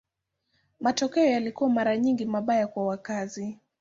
Matokeo 0.81 1.25
yalikuwa 1.25 1.69
mara 1.69 1.97
nyingi 1.97 2.25
mabaya 2.25 2.67
kwa 2.67 2.85
wakazi. 2.85 3.59